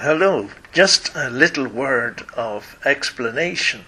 [0.00, 3.84] Hello, just a little word of explanation.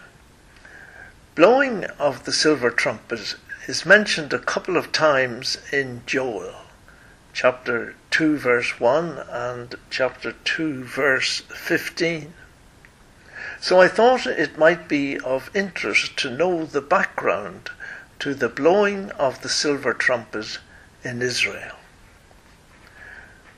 [1.34, 3.34] Blowing of the silver trumpet
[3.66, 6.54] is mentioned a couple of times in Joel,
[7.32, 12.32] chapter 2, verse 1 and chapter 2, verse 15.
[13.60, 17.70] So I thought it might be of interest to know the background
[18.20, 20.60] to the blowing of the silver trumpet
[21.02, 21.74] in Israel.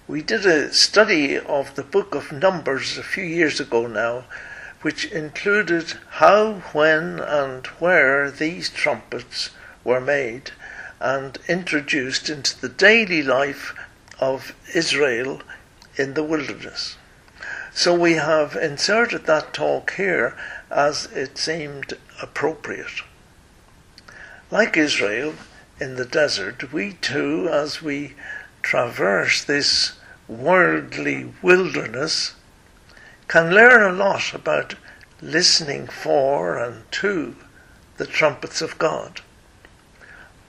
[0.09, 4.25] We did a study of the book of Numbers a few years ago now,
[4.80, 9.51] which included how, when, and where these trumpets
[9.85, 10.52] were made
[10.99, 13.75] and introduced into the daily life
[14.19, 15.43] of Israel
[15.97, 16.97] in the wilderness.
[17.75, 20.35] So we have inserted that talk here
[20.71, 23.02] as it seemed appropriate.
[24.51, 25.35] Like Israel
[25.79, 28.15] in the desert, we too, as we
[28.63, 29.93] traverse this
[30.28, 32.34] worldly wilderness
[33.27, 34.74] can learn a lot about
[35.20, 37.35] listening for and to
[37.96, 39.20] the trumpets of God.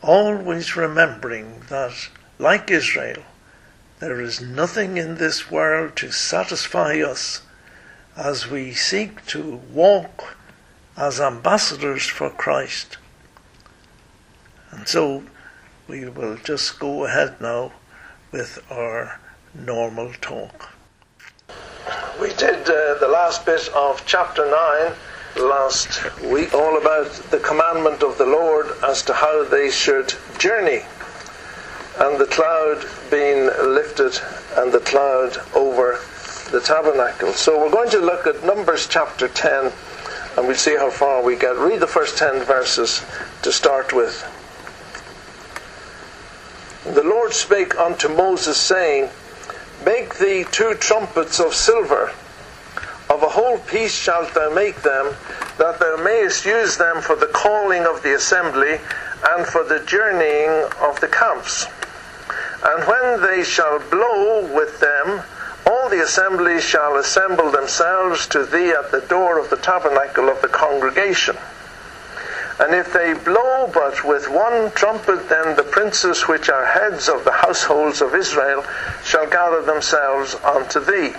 [0.01, 3.23] Always remembering that, like Israel,
[3.99, 7.41] there is nothing in this world to satisfy us
[8.15, 10.37] as we seek to walk
[10.95, 12.97] as ambassadors for Christ.
[14.71, 15.23] And so
[15.87, 17.73] we will just go ahead now
[18.31, 19.19] with our
[19.53, 20.69] normal talk.
[22.21, 24.93] We did uh, the last bit of chapter 9
[25.47, 30.81] last week, all about the commandment of the Lord as to how they should journey,
[31.99, 34.19] and the cloud being lifted
[34.57, 35.99] and the cloud over
[36.51, 37.31] the tabernacle.
[37.33, 39.71] So we're going to look at Numbers chapter 10
[40.37, 41.57] and we'll see how far we get.
[41.57, 43.03] Read the first 10 verses
[43.41, 44.23] to start with.
[46.85, 49.09] The Lord spake unto Moses, saying,
[49.85, 52.11] Make thee two trumpets of silver.
[53.09, 55.15] Of a whole piece shalt thou make them,
[55.57, 58.79] that thou mayest use them for the calling of the assembly
[59.23, 61.65] and for the journeying of the camps.
[62.63, 65.21] And when they shall blow with them,
[65.65, 70.41] all the assembly shall assemble themselves to thee at the door of the tabernacle of
[70.41, 71.37] the congregation.
[72.59, 77.23] And if they blow but with one trumpet, then the princes which are heads of
[77.23, 78.65] the households of Israel
[79.03, 81.15] shall gather themselves unto thee.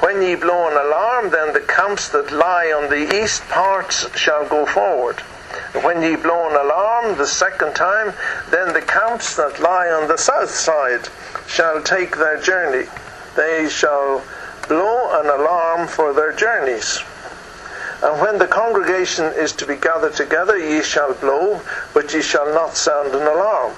[0.00, 4.46] When ye blow an alarm, then the camps that lie on the east parts shall
[4.46, 5.20] go forward.
[5.82, 8.12] When ye blow an alarm the second time,
[8.50, 11.08] then the camps that lie on the south side
[11.46, 12.88] shall take their journey.
[13.36, 14.22] They shall
[14.68, 17.00] blow an alarm for their journeys.
[18.02, 21.60] And when the congregation is to be gathered together, ye shall blow,
[21.94, 23.74] but ye shall not sound an alarm.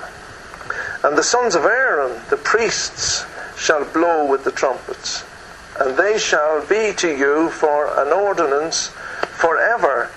[1.02, 3.26] And the sons of Aaron, the priests,
[3.56, 5.24] shall blow with the trumpets.
[5.78, 8.88] And they shall be to you for an ordinance
[9.36, 10.10] forever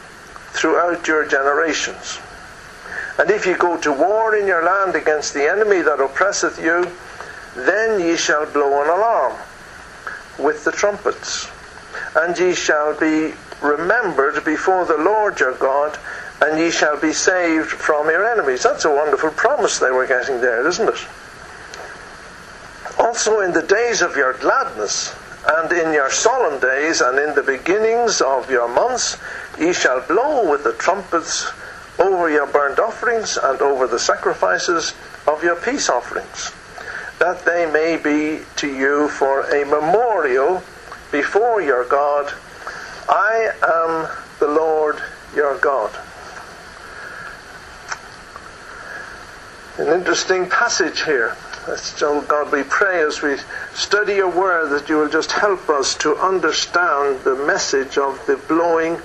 [0.52, 2.20] throughout your generations.
[3.20, 6.90] And if ye go to war in your land against the enemy that oppresseth you,
[7.56, 9.36] then ye shall blow an alarm
[10.40, 11.50] with the trumpets.
[12.16, 15.98] And ye shall be remembered before the Lord your God,
[16.42, 18.64] and ye shall be saved from your enemies.
[18.64, 21.08] That's a wonderful promise they were getting there, isn't it?
[23.00, 25.16] Also, in the days of your gladness,
[25.48, 29.18] and in your solemn days, and in the beginnings of your months,
[29.60, 31.50] ye shall blow with the trumpets
[32.00, 34.94] over your burnt offerings and over the sacrifices
[35.26, 36.52] of your peace offerings,
[37.20, 40.62] that they may be to you for a memorial
[41.12, 42.34] before your God
[43.10, 44.10] I am
[44.40, 45.02] the Lord
[45.36, 45.92] your God.
[49.78, 51.36] An interesting passage here.
[51.78, 53.38] So, God, we pray as we
[53.74, 58.38] study your word that you will just help us to understand the message of the
[58.48, 59.00] blowing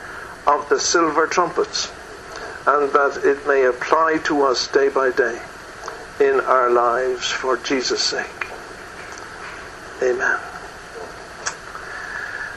[0.46, 1.90] of the silver trumpets
[2.66, 5.40] and that it may apply to us day by day
[6.20, 8.46] in our lives for Jesus' sake.
[10.02, 10.51] Amen.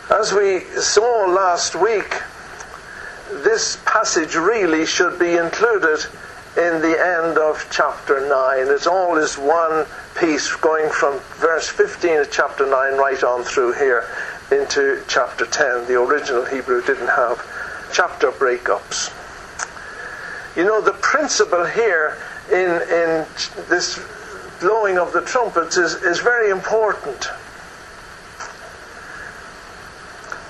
[0.09, 2.21] As we saw last week,
[3.43, 6.05] this passage really should be included
[6.55, 8.67] in the end of chapter 9.
[8.67, 9.87] It's all is one
[10.19, 14.07] piece going from verse 15 of chapter 9 right on through here
[14.51, 15.87] into chapter 10.
[15.87, 17.43] The original Hebrew didn't have
[17.91, 19.11] chapter breakups.
[20.55, 22.19] You know, the principle here
[22.51, 23.25] in, in
[23.69, 23.99] this
[24.59, 27.27] blowing of the trumpets is, is very important.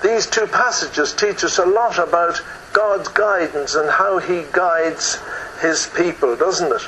[0.02, 2.40] These two passages teach us a lot about
[2.72, 5.18] God's guidance and how He guides
[5.60, 6.82] His people, doesn't it?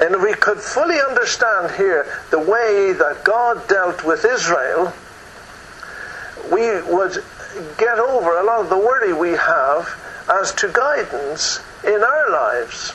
[0.00, 4.92] And if we could fully understand here the way that God dealt with Israel
[6.50, 7.22] we would
[7.78, 9.88] get over a lot of the worry we have
[10.28, 12.92] as to guidance in our lives.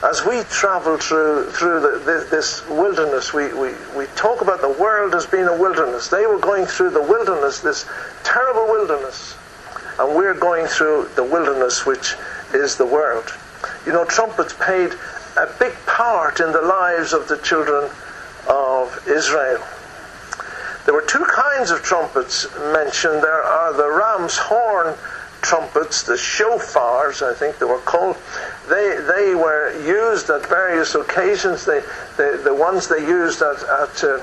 [0.00, 5.12] As we travel through through the, this wilderness, we, we, we talk about the world
[5.16, 6.06] as being a wilderness.
[6.06, 7.84] They were going through the wilderness, this
[8.22, 9.36] terrible wilderness,
[9.98, 12.14] and we're going through the wilderness, which
[12.54, 13.34] is the world.
[13.86, 14.92] You know, trumpets played
[15.36, 17.90] a big part in the lives of the children
[18.48, 19.64] of Israel.
[20.84, 23.20] There were two kinds of trumpets mentioned.
[23.20, 24.94] There are the ram's horn
[25.42, 28.16] trumpets, the shofars, I think they were called.
[28.68, 31.64] They, they were used at various occasions.
[31.64, 31.80] They,
[32.16, 34.20] they the ones they used at, at uh,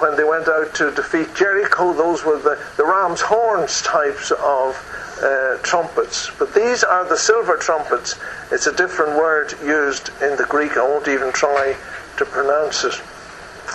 [0.00, 4.76] when they went out to defeat Jericho, those were the, the ram's horns types of
[5.22, 6.30] uh, trumpets.
[6.38, 8.16] But these are the silver trumpets.
[8.52, 10.76] It's a different word used in the Greek.
[10.76, 11.76] I won't even try
[12.18, 13.00] to pronounce it,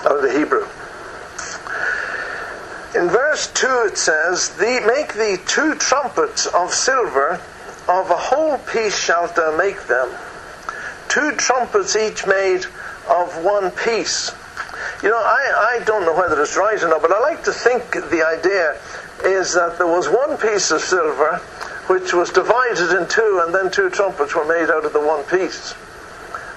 [0.09, 0.67] or the Hebrew.
[2.95, 7.39] In verse 2 it says, Make thee two trumpets of silver,
[7.87, 10.09] of a whole piece shalt thou make them.
[11.09, 12.65] Two trumpets each made
[13.09, 14.31] of one piece.
[15.01, 17.51] You know, I, I don't know whether it's right or not, but I like to
[17.51, 18.79] think the idea
[19.23, 21.37] is that there was one piece of silver
[21.87, 25.23] which was divided in two, and then two trumpets were made out of the one
[25.23, 25.73] piece.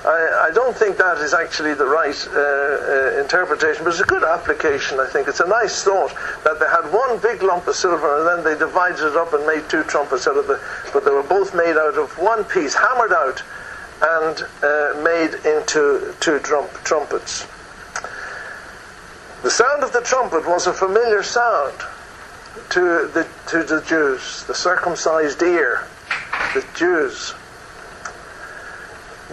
[0.04, 4.04] I, I don't think that is actually the right uh, uh, interpretation, but it's a
[4.04, 5.26] good application, I think.
[5.26, 6.14] It's a nice thought
[6.44, 9.46] that they had one big lump of silver and then they divided it up and
[9.46, 10.60] made two trumpets out of it,
[10.93, 13.43] but they were both made out of one piece, hammered out
[14.02, 17.46] and uh, made into two drum- trumpets.
[19.43, 21.75] The sound of the trumpet was a familiar sound
[22.70, 25.87] to the, to the Jews, the circumcised ear,
[26.54, 27.34] the Jews.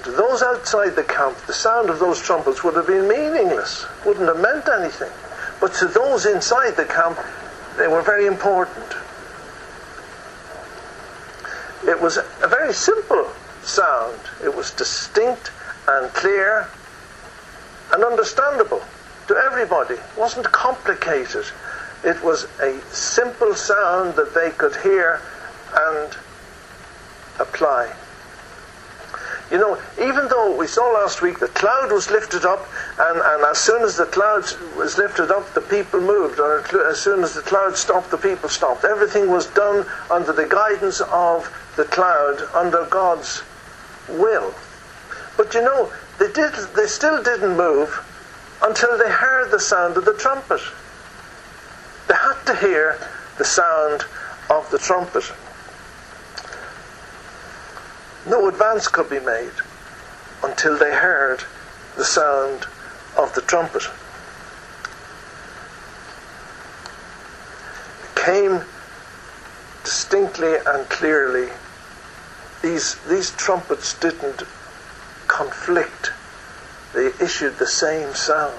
[0.01, 4.27] To those outside the camp, the sound of those trumpets would have been meaningless, wouldn't
[4.27, 5.11] have meant anything.
[5.61, 7.19] But to those inside the camp,
[7.77, 8.85] they were very important.
[11.87, 13.29] It was a very simple
[13.61, 14.19] sound.
[14.43, 15.51] It was distinct
[15.87, 16.67] and clear
[17.91, 18.81] and understandable
[19.27, 19.95] to everybody.
[19.95, 21.45] It wasn't complicated.
[22.03, 25.21] It was a simple sound that they could hear
[25.73, 26.17] and
[27.39, 27.93] apply.
[29.53, 32.67] You know, even though we saw last week the cloud was lifted up,
[32.97, 34.45] and, and as soon as the cloud
[34.75, 38.49] was lifted up, the people moved, or as soon as the cloud stopped, the people
[38.49, 38.83] stopped.
[38.83, 43.43] Everything was done under the guidance of the cloud, under God's
[44.09, 44.55] will.
[45.37, 48.03] But you know, they, did, they still didn't move
[48.63, 50.61] until they heard the sound of the trumpet.
[52.07, 52.97] They had to hear
[53.37, 54.03] the sound
[54.49, 55.31] of the trumpet
[58.25, 59.51] no advance could be made
[60.43, 61.43] until they heard
[61.97, 62.65] the sound
[63.17, 63.83] of the trumpet.
[68.03, 68.63] It came
[69.83, 71.49] distinctly and clearly.
[72.61, 74.43] These, these trumpets didn't
[75.27, 76.11] conflict,
[76.93, 78.53] they issued the same sound.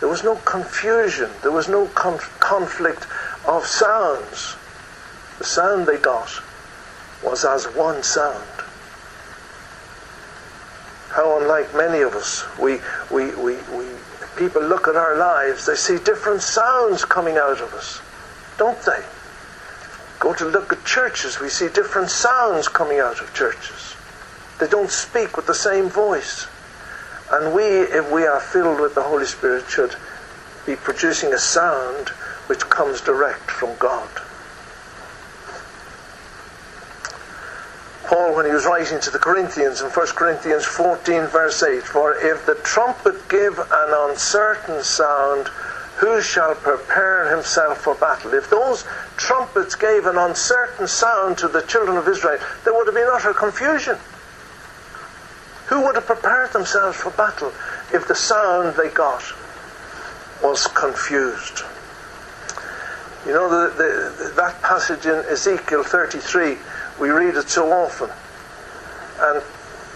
[0.00, 3.06] There was no confusion, there was no conf- conflict
[3.46, 4.56] of sounds.
[5.38, 6.42] The sound they got
[7.22, 8.57] was as one sound
[11.10, 12.78] how unlike many of us, we,
[13.10, 13.86] we, we, we,
[14.36, 18.00] people look at our lives, they see different sounds coming out of us,
[18.58, 19.02] don't they?
[20.20, 23.94] Go to look at churches, we see different sounds coming out of churches.
[24.58, 26.46] They don't speak with the same voice.
[27.30, 29.94] And we, if we are filled with the Holy Spirit, should
[30.66, 32.08] be producing a sound
[32.48, 34.08] which comes direct from God.
[38.08, 42.14] Paul, when he was writing to the Corinthians in 1 Corinthians 14, verse 8, For
[42.14, 45.48] if the trumpet give an uncertain sound,
[45.98, 48.32] who shall prepare himself for battle?
[48.32, 48.86] If those
[49.18, 53.34] trumpets gave an uncertain sound to the children of Israel, there would have been utter
[53.34, 53.98] confusion.
[55.66, 57.52] Who would have prepared themselves for battle
[57.92, 59.22] if the sound they got
[60.42, 61.60] was confused?
[63.26, 66.56] You know, the, the, that passage in Ezekiel 33
[67.00, 68.10] we read it so often.
[69.20, 69.42] And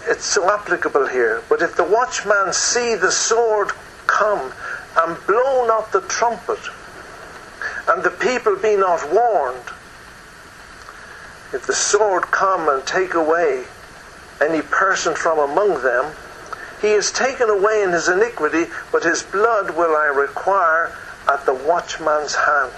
[0.05, 1.41] it's so applicable here.
[1.49, 3.71] But if the watchman see the sword
[4.07, 4.51] come
[4.97, 6.59] and blow not the trumpet,
[7.87, 9.63] and the people be not warned,
[11.53, 13.63] if the sword come and take away
[14.41, 16.13] any person from among them,
[16.81, 20.91] he is taken away in his iniquity, but his blood will I require
[21.31, 22.73] at the watchman's hand.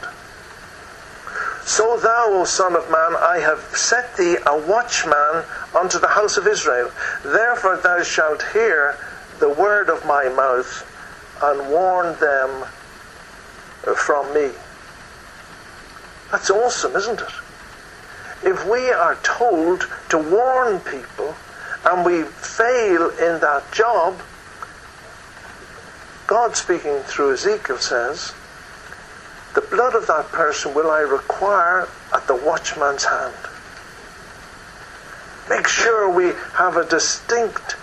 [1.65, 5.43] So thou, O Son of Man, I have set thee a watchman
[5.75, 6.91] unto the house of Israel.
[7.23, 8.97] Therefore thou shalt hear
[9.39, 10.85] the word of my mouth
[11.41, 12.65] and warn them
[13.95, 14.51] from me.
[16.31, 17.33] That's awesome, isn't it?
[18.43, 21.33] If we are told to warn people
[21.83, 24.21] and we fail in that job,
[26.27, 28.33] God speaking through Ezekiel says,
[29.55, 33.33] the blood of that person will I require at the watchman's hand.
[35.49, 37.77] Make sure we have a distinct,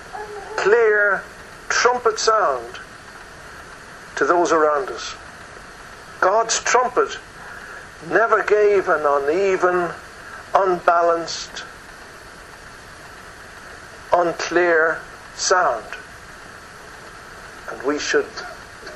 [0.56, 1.24] clear
[1.70, 2.78] trumpet sound
[4.16, 5.14] to those around us.
[6.20, 7.18] God's trumpet
[8.10, 9.90] never gave an uneven,
[10.54, 11.64] unbalanced,
[14.12, 15.00] unclear
[15.36, 15.86] sound.
[17.70, 18.28] And we should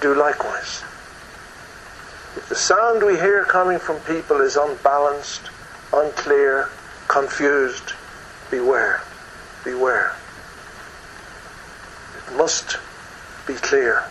[0.02, 0.83] do likewise.
[2.37, 5.50] If the sound we hear coming from people is unbalanced,
[5.93, 6.69] unclear,
[7.09, 7.95] confused,
[8.50, 9.02] beware.
[9.64, 10.14] Beware.
[12.28, 12.76] It must
[13.47, 14.05] be clear.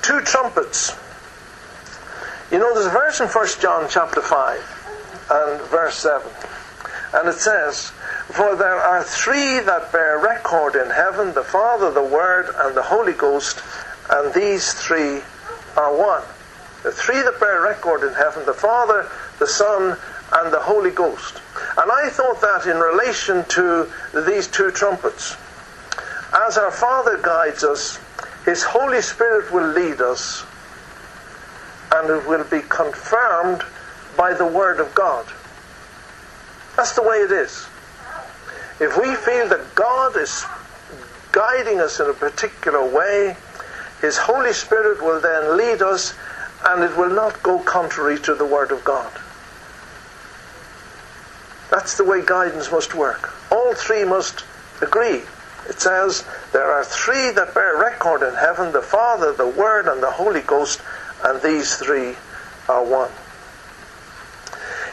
[0.00, 0.96] Two trumpets.
[2.50, 6.26] You know, there's a verse in 1 John chapter 5 and verse 7.
[7.14, 7.90] And it says,
[8.30, 12.82] For there are three that bear record in heaven the Father, the Word, and the
[12.82, 13.60] Holy Ghost,
[14.10, 15.20] and these three
[15.76, 16.22] are one.
[16.82, 19.08] The three that bear record in heaven the Father,
[19.38, 19.96] the Son,
[20.32, 21.40] and the Holy Ghost.
[21.76, 23.88] And I thought that in relation to
[24.26, 25.36] these two trumpets.
[26.32, 27.98] As our Father guides us,
[28.44, 30.44] His Holy Spirit will lead us,
[31.92, 33.62] and it will be confirmed
[34.16, 35.26] by the Word of God.
[36.76, 37.66] That's the way it is.
[38.80, 40.44] If we feel that God is
[41.30, 43.36] guiding us in a particular way,
[44.00, 46.14] His Holy Spirit will then lead us
[46.64, 49.12] and it will not go contrary to the Word of God.
[51.70, 53.32] That's the way guidance must work.
[53.50, 54.44] All three must
[54.80, 55.22] agree.
[55.68, 60.02] It says, There are three that bear record in heaven the Father, the Word, and
[60.02, 60.80] the Holy Ghost,
[61.24, 62.14] and these three
[62.68, 63.10] are one.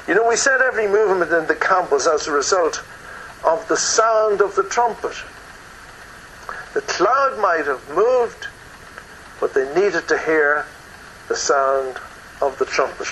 [0.08, 2.82] You know, we said every movement in the camp was as a result
[3.44, 5.16] of the sound of the trumpet.
[6.74, 8.48] The cloud might have moved,
[9.40, 10.66] but they needed to hear
[11.30, 11.98] the sound
[12.42, 13.08] of the trumpet.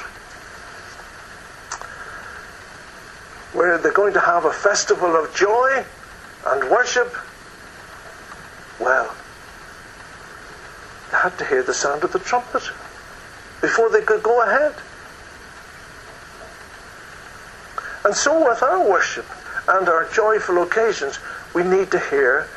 [3.53, 5.85] Where they're going to have a festival of joy
[6.47, 7.15] and worship.
[8.79, 9.15] Well,
[11.11, 12.63] they had to hear the sound of the trumpet
[13.61, 14.73] before they could go ahead.
[18.03, 19.25] And so with our worship
[19.67, 21.19] and our joyful occasions,
[21.53, 22.47] we need to hear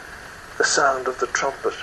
[0.58, 1.74] the sound of the trumpet.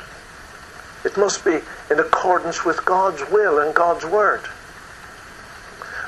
[1.04, 4.42] It must be in accordance with God's will and God's word.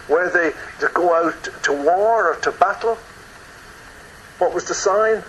[0.10, 2.96] Were they to go out to war or to battle,
[4.40, 5.24] what was the sign?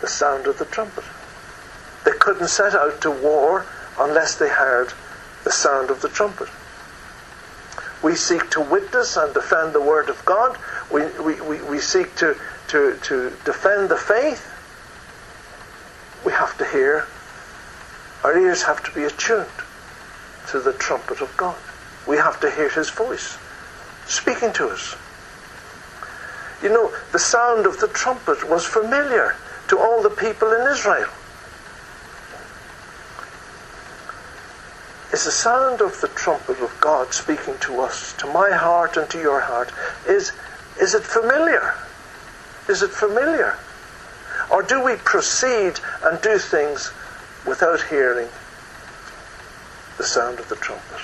[0.00, 1.04] The sound of the trumpet.
[2.04, 3.66] They couldn't set out to war
[3.98, 4.92] unless they heard
[5.44, 6.48] the sound of the trumpet.
[8.02, 10.56] We seek to witness and defend the Word of God.
[10.90, 12.36] We, we, we, we seek to,
[12.68, 14.54] to, to defend the faith.
[16.24, 17.06] We have to hear
[18.24, 19.46] our ears have to be attuned
[20.50, 21.56] to the trumpet of God.
[22.06, 23.36] We have to hear his voice
[24.06, 24.96] speaking to us.
[26.62, 29.36] You know, the sound of the trumpet was familiar
[29.68, 31.10] to all the people in Israel.
[35.12, 39.08] Is the sound of the trumpet of God speaking to us, to my heart and
[39.10, 39.72] to your heart,
[40.06, 40.32] is,
[40.80, 41.74] is it familiar?
[42.68, 43.56] Is it familiar?
[44.50, 46.90] Or do we proceed and do things
[47.46, 48.28] without hearing
[49.98, 51.00] the sound of the trumpet.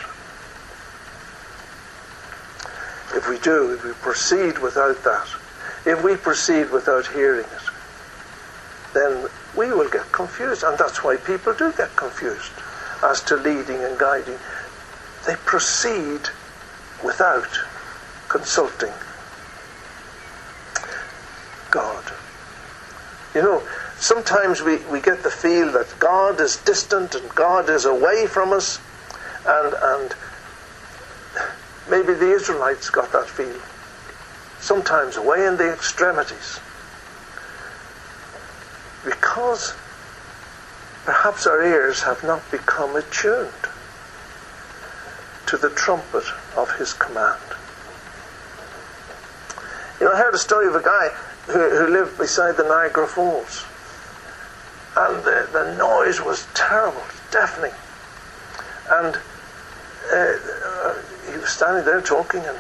[3.14, 5.28] If we do, if we proceed without that,
[5.84, 10.62] if we proceed without hearing it, then we will get confused.
[10.62, 12.52] And that's why people do get confused
[13.02, 14.38] as to leading and guiding.
[15.26, 16.20] They proceed
[17.04, 17.48] without
[18.28, 18.92] consulting
[21.70, 22.04] God.
[23.34, 23.62] You know,
[23.98, 28.52] sometimes we, we get the feel that God is distant and God is away from
[28.52, 28.80] us,
[29.46, 30.14] and, and
[31.90, 33.60] maybe the Israelites got that feel.
[34.60, 36.60] Sometimes away in the extremities.
[39.04, 39.74] Because
[41.04, 43.52] perhaps our ears have not become attuned
[45.46, 46.24] to the trumpet
[46.56, 47.40] of his command.
[50.00, 51.08] You know, I heard a story of a guy
[51.46, 53.66] who, who lived beside the Niagara Falls
[54.96, 57.72] and the, the noise was terrible, deafening.
[58.90, 59.16] And
[60.12, 60.94] uh,
[61.30, 62.58] he was standing there talking, and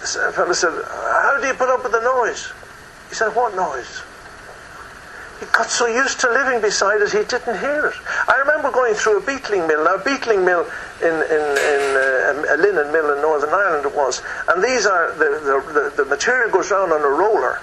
[0.00, 2.52] the fellow said, How do you put up with the noise?
[3.08, 4.02] He said, What noise?
[5.40, 7.94] he got so used to living beside it, he didn't hear it.
[8.28, 9.84] I remember going through a beetling mill.
[9.84, 10.66] Now, a beetling mill
[11.02, 14.22] in, in, in uh, a linen mill in Northern Ireland it was.
[14.48, 17.60] And these are, the, the, the material goes around on a roller.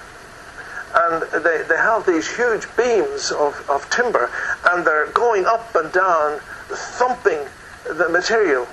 [0.94, 4.30] And they, they have these huge beams of, of timber,
[4.70, 7.40] and they're going up and down, thumping
[7.86, 8.66] the material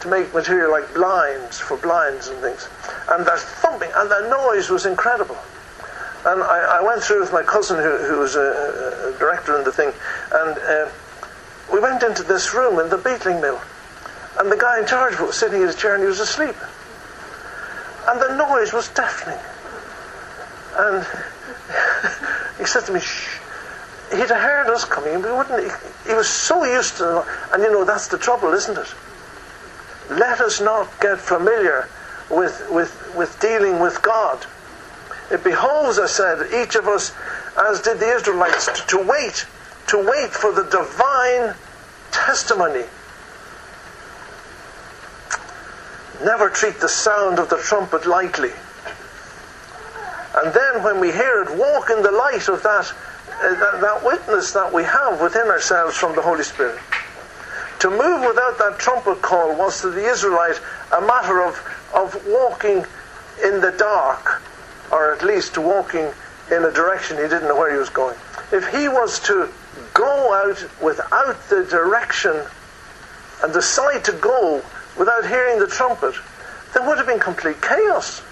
[0.00, 2.68] to make material like blinds for blinds and things.
[3.10, 5.38] And they're thumping, and the noise was incredible.
[6.24, 9.64] And I, I went through with my cousin, who, who was a, a, director in
[9.64, 9.92] the thing,
[10.32, 10.90] and uh,
[11.72, 13.60] we went into this room in the beetling mill.
[14.38, 16.56] And the guy in charge was sitting in his chair and he was asleep.
[18.08, 19.38] And the noise was deafening.
[20.76, 21.06] And
[22.58, 23.38] he said to me, shh.
[24.10, 25.72] He'd heard us coming, but wouldn't.
[26.04, 28.94] He, he was so used to, and you know that's the trouble, isn't it?
[30.10, 31.88] Let us not get familiar
[32.28, 34.44] with with with dealing with God.
[35.30, 37.10] It behoves, I said, each of us,
[37.56, 39.46] as did the Israelites, to, to wait,
[39.88, 41.54] to wait for the divine
[42.10, 42.84] testimony.
[46.22, 48.52] Never treat the sound of the trumpet lightly.
[50.34, 52.92] And then when we hear it, walk in the light of that,
[53.42, 56.78] uh, that, that witness that we have within ourselves from the Holy Spirit.
[57.80, 60.60] To move without that trumpet call was to the Israelite
[60.92, 61.60] a matter of,
[61.92, 62.86] of walking
[63.44, 64.42] in the dark
[64.92, 66.08] or at least walking
[66.50, 68.16] in a direction he didn't know where he was going.
[68.52, 69.48] If he was to
[69.94, 72.44] go out without the direction
[73.42, 74.62] and decide to go
[74.98, 76.14] without hearing the trumpet,
[76.74, 78.22] there would have been complete chaos.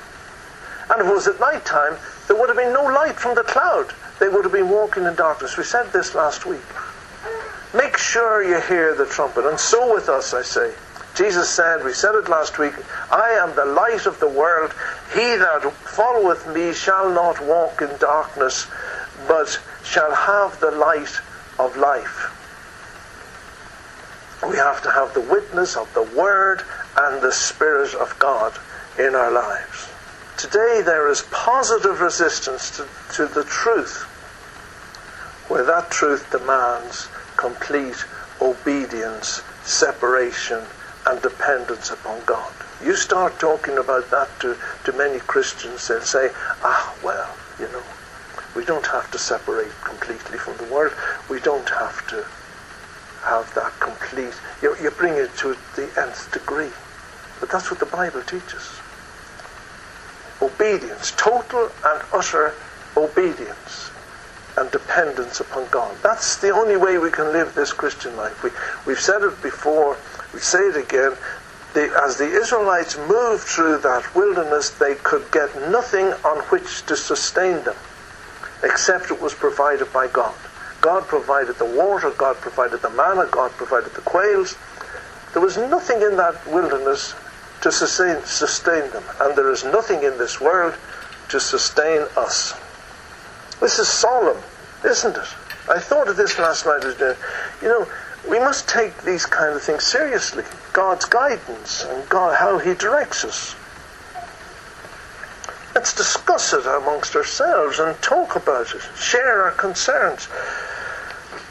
[0.91, 3.45] And if it was at night time, there would have been no light from the
[3.45, 3.93] cloud.
[4.19, 5.57] They would have been walking in darkness.
[5.57, 6.61] We said this last week.
[7.75, 9.47] Make sure you hear the trumpet.
[9.47, 10.75] And so with us, I say.
[11.15, 12.73] Jesus said, we said it last week,
[13.11, 14.73] I am the light of the world.
[15.13, 18.67] He that followeth me shall not walk in darkness,
[19.27, 21.21] but shall have the light
[21.59, 22.37] of life.
[24.49, 26.63] We have to have the witness of the Word
[26.97, 28.55] and the Spirit of God
[28.99, 29.90] in our lives.
[30.41, 34.05] Today there is positive resistance to, to the truth,
[35.49, 38.07] where that truth demands complete
[38.41, 40.65] obedience, separation,
[41.07, 42.51] and dependence upon God.
[42.83, 46.31] You start talking about that to, to many Christians, they'll say,
[46.63, 47.83] ah, well, you know,
[48.57, 50.95] we don't have to separate completely from the world.
[51.29, 52.25] We don't have to
[53.25, 54.41] have that complete.
[54.63, 56.73] You, you bring it to the nth degree.
[57.41, 58.81] But that's what the Bible teaches.
[60.43, 62.55] Obedience, total and utter
[62.97, 63.91] obedience
[64.57, 65.97] and dependence upon God.
[66.03, 68.43] That's the only way we can live this Christian life.
[68.43, 68.51] We,
[68.87, 69.97] we've said it before
[70.33, 71.17] we say it again,
[71.75, 76.97] the, as the Israelites moved through that wilderness, they could get nothing on which to
[76.97, 77.77] sustain them,
[78.63, 80.35] except it was provided by God.
[80.81, 84.57] God provided the water, God provided the manna, God provided the quails.
[85.33, 87.15] There was nothing in that wilderness
[87.63, 90.75] to sustain, sustain them, and there is nothing in this world
[91.29, 92.55] to sustain us.
[93.61, 94.43] This is solemn,
[94.85, 95.29] isn't it?
[95.69, 96.85] I thought of this last night.
[96.85, 97.15] As uh,
[97.63, 97.87] you know,
[98.29, 100.45] we must take these kind of things seriously.
[100.73, 103.55] God's guidance and God, how He directs us.
[105.75, 110.29] Let's discuss it amongst ourselves and talk about it, share our concerns.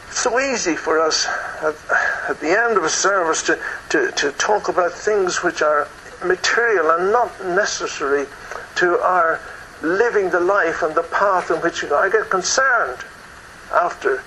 [0.10, 1.28] It's so easy for us
[1.62, 1.76] at,
[2.30, 5.88] at the end of a service to, to, to talk about things which are
[6.25, 8.25] material and not necessary
[8.75, 9.39] to our
[9.82, 12.99] living the life and the path in which you know, I get concerned
[13.71, 14.23] after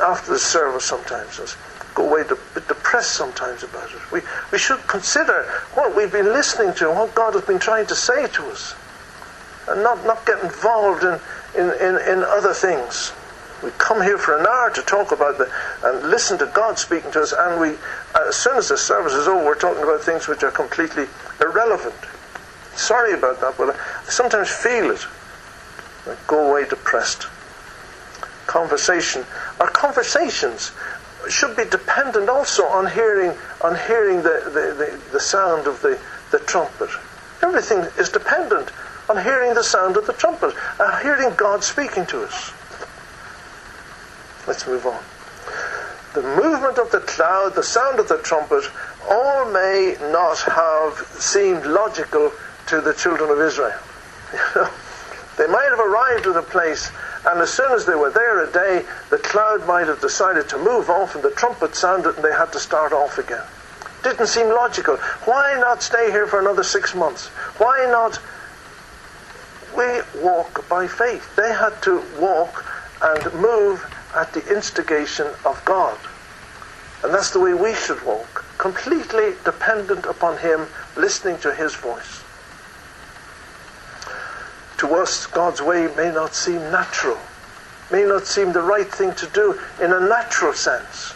[0.00, 4.12] after the service sometimes I go away a bit depressed sometimes about it.
[4.12, 7.86] We, we should consider what we've been listening to and what God has been trying
[7.86, 8.74] to say to us
[9.68, 11.20] and not, not get involved in,
[11.54, 13.12] in, in, in other things.
[13.62, 15.50] We come here for an hour to talk about the
[15.84, 17.70] and listen to God speaking to us, and we,
[18.14, 21.06] uh, as soon as the service is over, we're talking about things which are completely
[21.40, 21.94] irrelevant.
[22.74, 25.06] Sorry about that, but I sometimes feel it.
[26.06, 27.26] I go away depressed
[28.50, 29.24] conversation,
[29.60, 30.72] our conversations
[31.28, 35.96] should be dependent also on hearing on hearing the, the, the, the sound of the,
[36.32, 36.90] the trumpet.
[37.42, 38.72] Everything is dependent
[39.08, 42.52] on hearing the sound of the trumpet, on hearing God speaking to us.
[44.50, 45.00] Let's move on.
[46.12, 48.64] The movement of the cloud, the sound of the trumpet,
[49.08, 52.32] all may not have seemed logical
[52.66, 53.78] to the children of Israel.
[55.38, 56.90] they might have arrived at a place
[57.26, 60.58] and as soon as they were there a day, the cloud might have decided to
[60.58, 63.44] move off and the trumpet sounded and they had to start off again.
[64.02, 64.96] Didn't seem logical.
[65.26, 67.28] Why not stay here for another six months?
[67.58, 68.18] Why not?
[69.76, 71.36] We walk by faith.
[71.36, 72.64] They had to walk
[73.00, 75.98] and move at the instigation of God.
[77.02, 82.22] And that's the way we should walk, completely dependent upon Him, listening to His voice.
[84.78, 87.18] To us, God's way may not seem natural,
[87.90, 91.14] may not seem the right thing to do in a natural sense.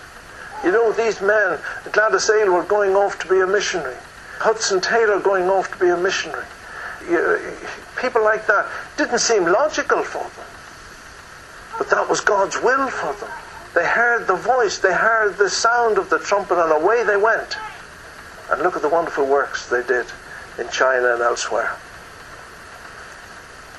[0.64, 1.59] You know, these men,
[1.92, 3.96] Gladys Aylward were going off to be a missionary,
[4.38, 6.44] Hudson Taylor going off to be a missionary.
[7.09, 7.38] You,
[8.00, 10.53] people like that didn't seem logical for them.
[11.78, 13.30] But that was God's will for them.
[13.74, 17.56] They heard the voice, they heard the sound of the trumpet, and away they went.
[18.50, 20.06] And look at the wonderful works they did
[20.58, 21.76] in China and elsewhere.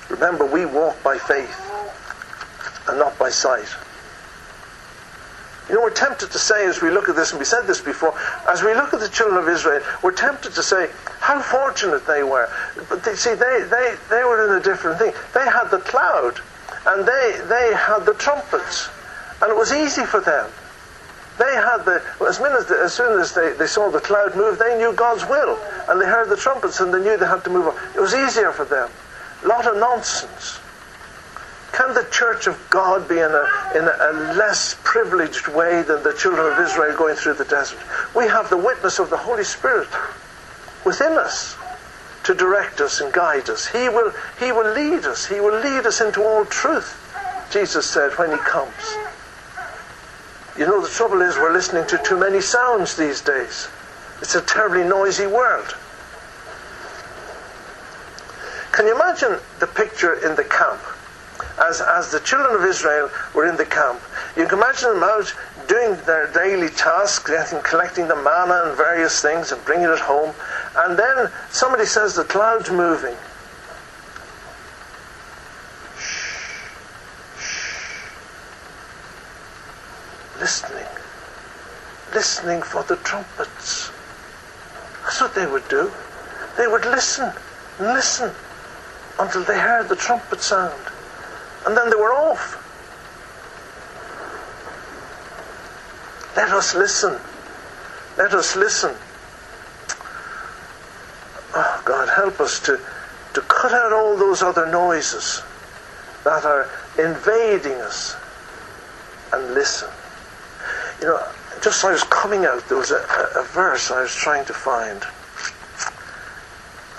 [0.10, 1.62] Remember, we walk by faith
[2.88, 3.67] and not by sight.
[5.69, 7.81] You know, we're tempted to say as we look at this, and we said this
[7.81, 8.13] before,
[8.47, 12.21] as we look at the children of Israel, we're tempted to say how fortunate they
[12.21, 12.49] were.
[12.88, 15.13] But they, see, they, they, they were in a different thing.
[15.34, 16.39] They had the cloud,
[16.86, 18.89] and they, they had the trumpets,
[19.41, 20.50] and it was easy for them.
[21.38, 22.39] They had the, as,
[22.71, 26.06] as, soon as they, they saw the cloud move, they knew God's will, and they
[26.06, 27.76] heard the trumpets, and they knew they had to move on.
[27.93, 28.89] It was easier for them.
[29.43, 30.60] A lot of nonsense.
[31.74, 36.13] Can the church of God be in a, in a less privileged way than the
[36.13, 37.80] children of Israel going through the desert?
[38.15, 39.89] We have the witness of the Holy Spirit
[40.86, 41.58] within us
[42.25, 43.67] to direct us and guide us.
[43.67, 45.25] He will, he will lead us.
[45.25, 46.97] He will lead us into all truth,
[47.51, 48.73] Jesus said, when He comes.
[50.57, 53.67] You know, the trouble is we're listening to too many sounds these days.
[54.21, 55.75] It's a terribly noisy world.
[58.71, 60.81] Can you imagine the picture in the camp?
[61.59, 63.99] as, as the children of Israel were in the camp.
[64.35, 65.33] You can imagine them out
[65.67, 70.33] doing their daily tasks, collecting the manna and various things and bringing it home.
[70.77, 73.15] And then somebody says the cloud's moving.
[80.39, 80.85] Listening.
[82.13, 83.91] Listening for the trumpets.
[85.03, 85.91] That's what they would do.
[86.57, 87.31] They would listen
[87.79, 88.31] listen
[89.19, 90.79] until they heard the trumpet sound
[91.65, 92.61] and then they were off.
[96.35, 97.19] Let us listen.
[98.17, 98.95] Let us listen.
[101.86, 102.80] God, help us to,
[103.36, 105.41] to cut out all those other noises
[106.24, 108.15] that are invading us
[109.32, 109.89] and listen.
[111.00, 111.28] You know,
[111.62, 114.45] just as I was coming out, there was a, a, a verse I was trying
[114.45, 115.04] to find,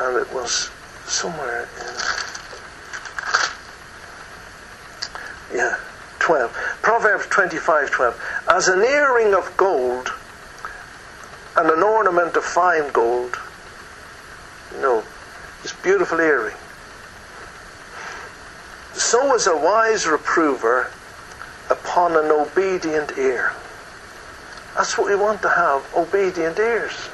[0.00, 0.70] and it was
[1.06, 1.96] somewhere in.
[5.56, 5.76] Yeah,
[6.20, 6.52] 12.
[6.82, 8.44] Proverbs 25 12.
[8.48, 10.12] As an earring of gold
[11.56, 13.36] and an ornament of fine gold,
[14.80, 15.02] know,
[15.62, 16.56] this beautiful earring.
[18.94, 20.90] So is a wise reprover
[21.70, 23.52] upon an obedient ear.
[24.76, 27.08] That's what we want to have obedient ears.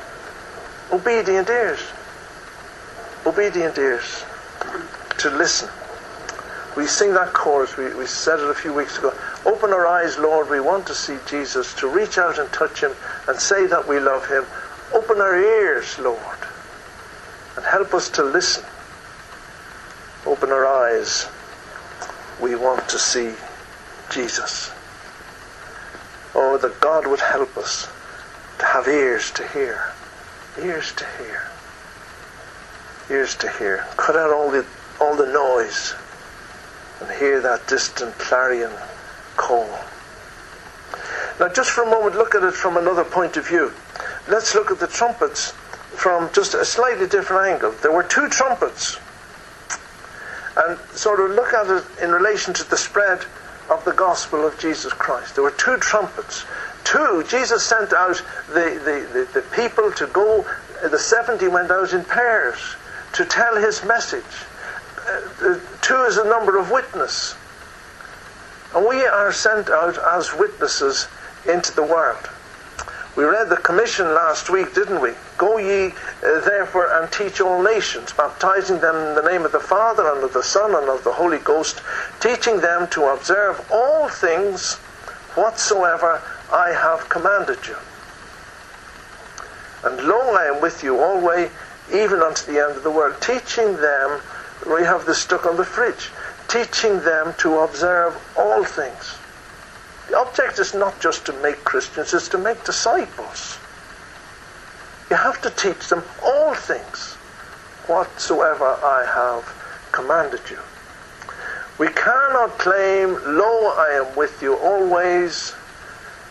[0.93, 1.81] Obedient ears.
[3.25, 4.25] Obedient ears.
[5.19, 5.69] To listen.
[6.77, 9.12] We sing that chorus, we, we said it a few weeks ago.
[9.45, 12.93] Open our eyes, Lord, we want to see Jesus, to reach out and touch him
[13.29, 14.45] and say that we love him.
[14.95, 16.32] Open our ears, Lord,
[17.57, 18.65] and help us to listen.
[20.27, 21.29] Open our eyes.
[22.41, 23.35] We want to see
[24.11, 24.71] Jesus.
[26.35, 27.88] Oh, that God would help us
[28.59, 29.93] to have ears to hear.
[30.61, 31.51] Ears to hear.
[33.11, 33.85] Ears to hear.
[33.97, 34.65] Cut out all the
[35.01, 35.95] all the noise
[37.01, 38.71] and hear that distant clarion
[39.37, 39.69] call.
[41.41, 43.73] Now, just for a moment, look at it from another point of view.
[44.29, 45.53] Let's look at the trumpets
[45.95, 47.73] from just a slightly different angle.
[47.83, 48.99] There were two trumpets,
[50.57, 53.25] and sort of look at it in relation to the spread
[53.71, 55.35] of the gospel of Jesus Christ.
[55.35, 56.45] There were two trumpets.
[56.85, 60.45] Two, Jesus sent out the, the, the, the people to go,
[60.83, 62.59] the 70 went out in pairs
[63.15, 64.25] to tell his message.
[65.09, 67.35] Uh, two is a number of witness.
[68.75, 71.07] And we are sent out as witnesses
[71.49, 72.29] into the world.
[73.17, 75.13] We read the commission last week, didn't we?
[75.43, 79.59] Go ye uh, therefore and teach all nations, baptizing them in the name of the
[79.59, 81.81] Father and of the Son and of the Holy Ghost,
[82.21, 84.77] teaching them to observe all things
[85.35, 87.75] whatsoever I have commanded you.
[89.83, 91.51] And lo, I am with you always,
[91.93, 94.21] even unto the end of the world, teaching them
[94.65, 96.11] we have this stuck on the fridge,
[96.47, 99.17] teaching them to observe all things.
[100.09, 103.59] The object is not just to make Christians, it's to make disciples.
[105.12, 107.16] You have to teach them all things
[107.87, 110.59] whatsoever I have commanded you.
[111.79, 115.53] We cannot claim, Lo, I am with you always,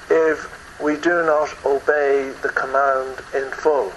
[0.09, 3.93] if we do not obey the command in full.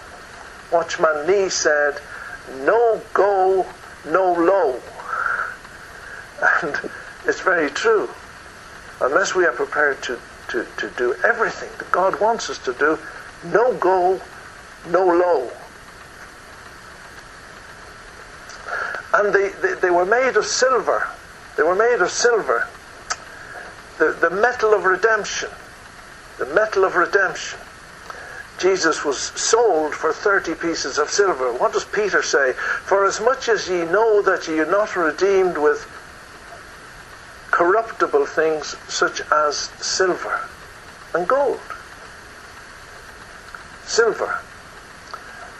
[0.71, 1.99] Watchman Nee said,
[2.67, 3.65] No go,
[4.05, 4.79] no lo.
[6.61, 6.91] And
[7.25, 8.11] it's very true.
[9.01, 10.21] Unless we are prepared to,
[10.51, 12.99] to, to do everything that God wants us to do,
[13.45, 14.21] no go,
[14.91, 15.51] no lo.
[19.15, 21.09] And they, they, they were made of silver.
[21.57, 22.69] They were made of silver.
[23.99, 25.51] The, the metal of redemption.
[26.39, 27.61] The metal of redemption.
[28.59, 31.53] Jesus was sold for 30 pieces of silver.
[31.53, 32.53] What does Peter say?
[32.53, 35.87] For as much as ye know that ye are not redeemed with
[37.51, 40.41] corruptible things such as silver
[41.15, 41.61] and gold.
[43.85, 44.41] Silver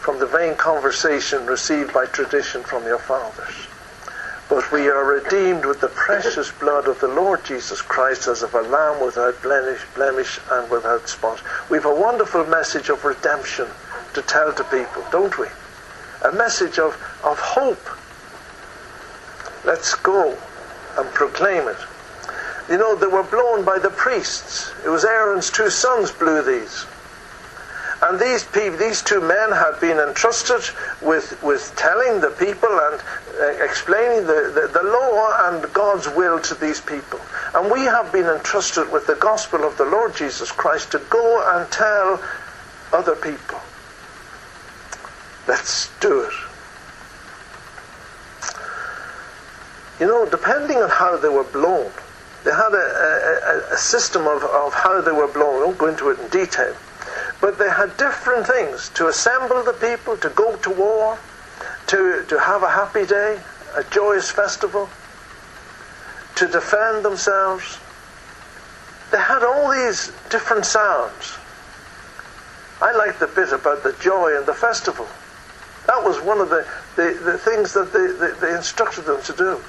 [0.05, 3.55] from the vain conversation received by tradition from your fathers.
[4.47, 8.53] But we are redeemed with the precious blood of the Lord Jesus Christ as of
[8.53, 11.41] a lamb without blemish, blemish and without spot.
[11.71, 13.65] We've a wonderful message of redemption
[14.13, 15.47] to tell to people, don't we?
[16.23, 17.89] A message of, of hope.
[19.65, 20.37] Let's go
[20.99, 21.77] and proclaim it.
[22.69, 24.71] You know, they were blown by the priests.
[24.85, 26.85] It was Aaron's two sons blew these.
[28.01, 30.61] And these people, these two men had been entrusted
[31.01, 33.01] with, with telling the people and
[33.39, 37.19] uh, explaining the, the, the law and God's will to these people.
[37.53, 41.55] And we have been entrusted with the gospel of the Lord Jesus Christ to go
[41.55, 42.21] and tell
[42.91, 43.59] other people.
[45.47, 46.33] Let's do it.
[49.99, 51.89] You know, depending on how they were blown,
[52.43, 55.61] they had a, a, a system of, of how they were blown.
[55.61, 56.75] I won't go into it in detail.
[57.45, 61.19] But they had different things to assemble the people, to go to war,
[61.85, 63.39] to, to have a happy day,
[63.75, 64.89] a joyous festival,
[66.37, 67.77] to defend themselves.
[69.11, 71.37] They had all these different sounds.
[72.81, 75.07] I like the bit about the joy and the festival.
[75.85, 79.33] That was one of the, the, the things that they, they, they instructed them to
[79.33, 79.61] do.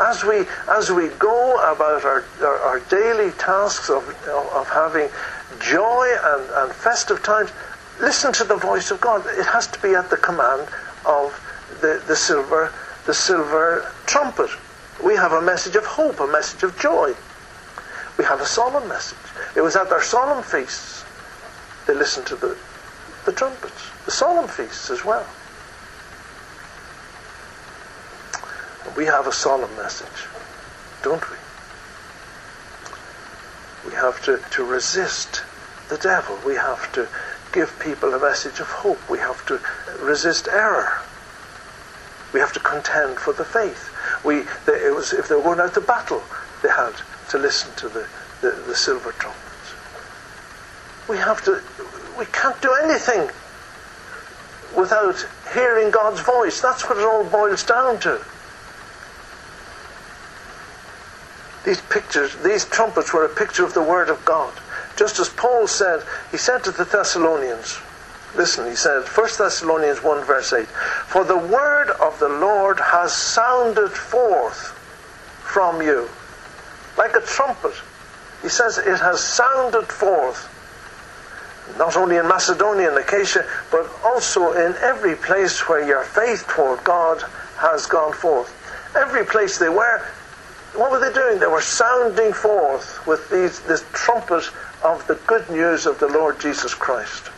[0.00, 5.10] As we, as we go about our, our, our daily tasks of, of having
[5.60, 7.50] joy and, and festive times,
[8.00, 9.24] listen to the voice of God.
[9.26, 10.68] It has to be at the command
[11.04, 11.38] of
[11.80, 12.72] the, the silver
[13.06, 14.50] the silver trumpet.
[15.02, 17.14] We have a message of hope, a message of joy.
[18.16, 19.18] We have a solemn message.
[19.56, 21.04] It was at their solemn feasts
[21.86, 22.56] they listened to the,
[23.24, 25.26] the trumpets, the solemn feasts as well.
[28.96, 30.28] We have a solemn message,
[31.02, 31.36] don't we?
[33.86, 35.42] We have to, to resist
[35.88, 36.38] the devil.
[36.46, 37.08] We have to
[37.52, 38.98] give people a message of hope.
[39.10, 39.60] We have to
[40.00, 41.00] resist error.
[42.32, 43.90] We have to contend for the faith.
[44.24, 46.22] We, they, it was, if they were going out to battle,
[46.62, 46.94] they had
[47.30, 48.06] to listen to the,
[48.40, 49.42] the, the silver trumpets.
[51.08, 51.60] We have to,
[52.18, 53.28] we can't do anything
[54.76, 56.60] without hearing God's voice.
[56.60, 58.24] That's what it all boils down to.
[61.64, 64.52] These pictures, these trumpets were a picture of the Word of God.
[64.96, 67.78] Just as Paul said, he said to the Thessalonians,
[68.36, 73.12] listen, he said, 1 Thessalonians 1 verse 8, For the word of the Lord has
[73.14, 74.78] sounded forth
[75.42, 76.08] from you,
[76.98, 77.74] like a trumpet.
[78.42, 80.48] He says it has sounded forth,
[81.78, 86.82] not only in Macedonia and Achaia, but also in every place where your faith toward
[86.84, 87.22] God
[87.56, 88.50] has gone forth.
[88.96, 90.04] Every place they were,
[90.74, 91.38] what were they doing?
[91.38, 94.44] They were sounding forth with these, this trumpet
[94.82, 97.30] of the good news of the Lord Jesus Christ.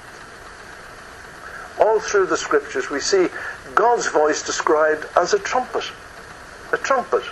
[1.81, 3.27] All through the scriptures, we see
[3.75, 5.85] God's voice described as a trumpet.
[6.73, 7.25] A trumpet.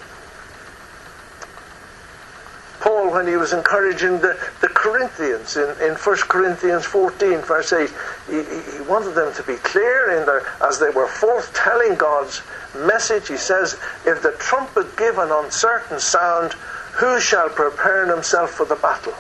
[2.82, 7.88] Paul, when he was encouraging the, the Corinthians in, in 1 Corinthians 14, verse 8,
[8.28, 12.42] he, he wanted them to be clear in their, as they were forth telling God's
[12.74, 13.28] message.
[13.28, 16.54] He says, If the trumpet give an uncertain sound,
[16.94, 19.14] who shall prepare himself for the battle?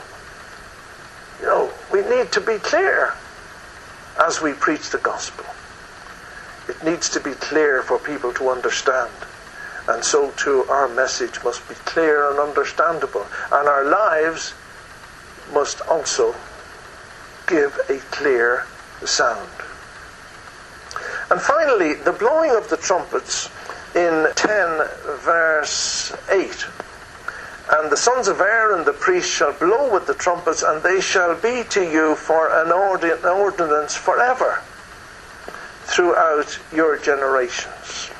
[1.40, 3.14] You know, we need to be clear
[4.20, 5.46] as we preach the gospel.
[6.68, 9.12] It needs to be clear for people to understand.
[9.88, 13.26] And so too our message must be clear and understandable.
[13.50, 14.54] And our lives
[15.52, 16.34] must also
[17.46, 18.66] give a clear
[19.04, 19.50] sound.
[21.30, 23.48] And finally, the blowing of the trumpets
[23.94, 24.88] in 10
[25.24, 26.66] verse 8.
[27.72, 31.34] And the sons of Aaron the priest shall blow with the trumpets, and they shall
[31.34, 34.60] be to you for an ordinance forever
[35.84, 38.11] throughout your generations.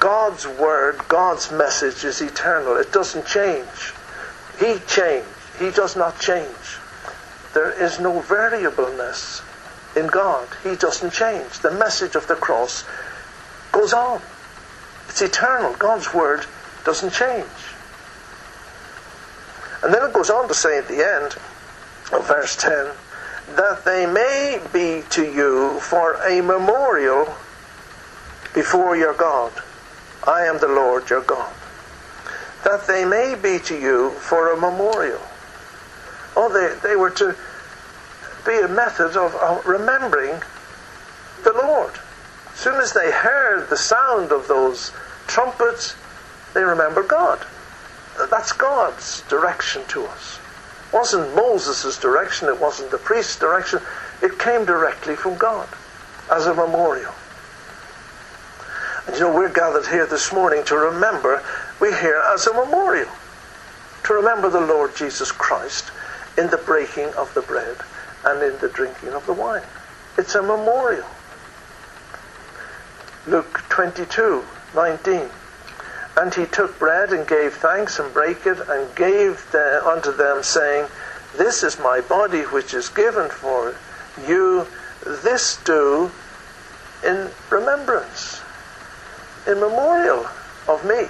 [0.00, 2.76] God's word, God's message is eternal.
[2.78, 3.92] It doesn't change.
[4.58, 5.28] He changed.
[5.58, 6.78] He does not change.
[7.52, 9.42] There is no variableness
[9.94, 10.48] in God.
[10.62, 11.58] He doesn't change.
[11.58, 12.84] The message of the cross
[13.72, 14.22] goes on.
[15.08, 15.74] It's eternal.
[15.74, 16.46] God's word
[16.84, 17.46] doesn't change.
[19.82, 21.36] And then it goes on to say at the end
[22.12, 22.88] of verse 10
[23.56, 27.34] that they may be to you for a memorial
[28.54, 29.52] before your God.
[30.26, 31.52] I am the Lord your God.
[32.64, 35.20] That they may be to you for a memorial.
[36.36, 37.34] Oh, they, they were to
[38.46, 40.40] be a method of, of remembering
[41.42, 41.92] the Lord.
[42.52, 44.92] As soon as they heard the sound of those
[45.26, 45.96] trumpets,
[46.54, 47.44] they remember God.
[48.30, 50.38] That's God's direction to us.
[50.88, 53.80] It wasn't Moses' direction, it wasn't the priest's direction.
[54.22, 55.68] It came directly from God
[56.30, 57.14] as a memorial.
[59.14, 61.42] You know, we're gathered here this morning to remember,
[61.80, 63.10] we're here as a memorial,
[64.04, 65.90] to remember the Lord Jesus Christ
[66.38, 67.76] in the breaking of the bread
[68.24, 69.62] and in the drinking of the wine.
[70.16, 71.06] It's a memorial.
[73.26, 74.44] Luke 22,
[74.74, 75.28] 19.
[76.16, 80.42] And he took bread and gave thanks and brake it and gave the, unto them,
[80.42, 80.86] saying,
[81.36, 83.74] This is my body which is given for
[84.26, 84.66] you.
[85.04, 86.10] This do
[87.04, 88.40] in remembrance,
[89.46, 90.26] in memorial
[90.68, 91.06] of me.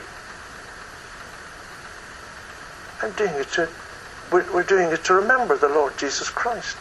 [3.02, 3.68] I'm doing it to,
[4.30, 6.76] we're, doing it to remember the Lord Jesus Christ.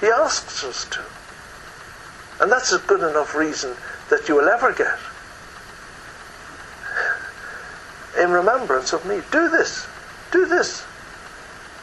[0.00, 1.04] He asks us to.
[2.40, 3.74] And that's a good enough reason
[4.10, 4.98] that you will ever get.
[8.22, 9.20] In remembrance of me.
[9.32, 9.86] Do this.
[10.30, 10.84] Do this.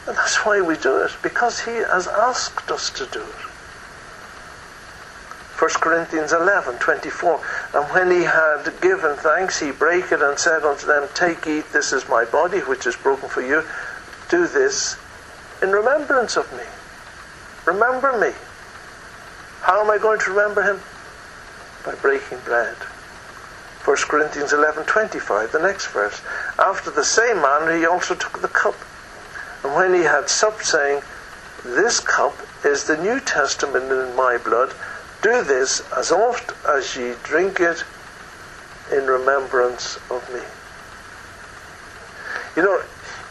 [0.06, 3.46] And that's why we do it, because he has asked us to do it.
[5.58, 7.40] 1 Corinthians 11, 24.
[7.76, 11.70] And when he had given thanks, he brake it and said unto them, Take, eat,
[11.74, 13.62] this is my body, which is broken for you.
[14.30, 14.96] Do this
[15.60, 16.64] in remembrance of me.
[17.66, 18.32] Remember me.
[19.60, 20.80] How am I going to remember him?
[21.84, 22.76] By breaking bread.
[23.84, 26.22] 1 Corinthians 11:25, the next verse.
[26.58, 28.76] After the same manner he also took the cup.
[29.62, 31.02] And when he had supped, saying,
[31.62, 34.72] This cup is the New Testament in my blood.
[35.22, 37.84] Do this as oft as ye drink it
[38.92, 40.40] in remembrance of me.
[42.56, 42.82] You know,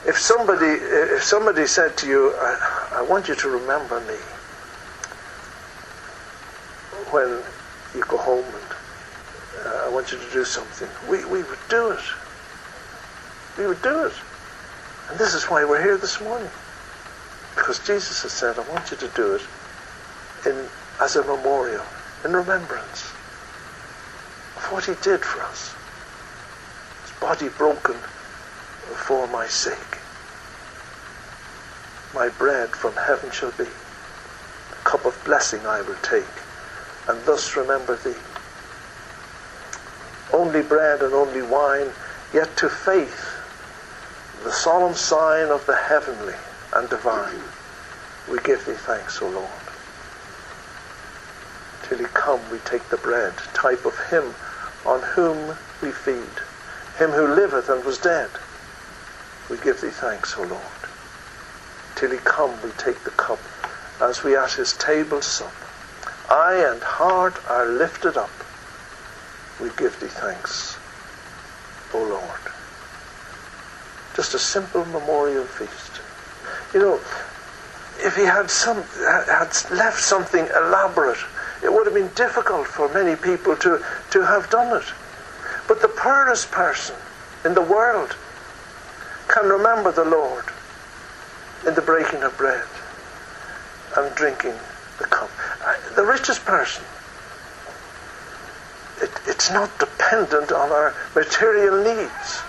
[0.06, 4.18] if somebody if somebody said to you, I, I want you to remember me
[7.12, 7.42] when
[7.94, 11.92] you go home and uh, I want you to do something, we, we would do
[11.92, 12.04] it.
[13.58, 14.14] We would do it.
[15.10, 16.50] And this is why we're here this morning.
[17.56, 19.42] Because Jesus has said, I want you to do it
[20.46, 20.68] in
[21.00, 21.86] as a memorial,
[22.24, 23.14] in remembrance
[24.56, 25.76] of what he did for us.
[27.04, 27.96] His body broken
[28.96, 30.00] for my sake.
[32.14, 33.66] My bread from heaven shall be.
[33.66, 36.24] A cup of blessing I will take,
[37.10, 38.16] and thus remember thee.
[40.34, 41.92] Only bread and only wine,
[42.34, 43.36] yet to faith,
[44.44, 46.36] the solemn sign of the heavenly
[46.74, 47.42] and divine.
[48.30, 49.65] We give thee thanks, O Lord.
[51.88, 54.34] Till he come, we take the bread, type of him
[54.86, 56.42] on whom we feed,
[56.98, 58.32] him who liveth and was dead.
[59.50, 60.62] We give thee thanks, O Lord.
[61.96, 63.40] Till he come, we take the cup,
[64.02, 65.54] as we at his table sup.
[66.30, 68.34] Eye and heart are lifted up.
[69.62, 70.78] We give thee thanks,
[71.94, 72.42] O Lord.
[74.16, 76.02] Just a simple memorial feast.
[76.74, 77.00] You know,
[78.00, 81.20] if he had some had left something elaborate,
[81.64, 84.86] it would have been difficult for many people to, to have done it.
[85.68, 86.96] But the poorest person
[87.44, 88.16] in the world
[89.28, 90.46] can remember the Lord
[91.66, 92.66] in the breaking of bread
[93.98, 94.54] and drinking
[95.00, 95.30] the cup.
[95.96, 96.84] The richest person,
[99.02, 102.42] it, it's not dependent on our material needs,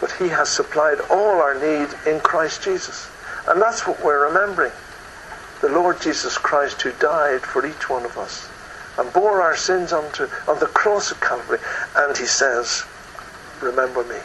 [0.00, 3.08] but He has supplied all our need in Christ Jesus.
[3.48, 4.72] And that's what we're remembering.
[5.62, 8.48] The Lord Jesus Christ who died for each one of us
[8.98, 11.60] and bore our sins onto, on the cross of Calvary.
[11.96, 12.82] And He says,
[13.60, 14.18] Remember me.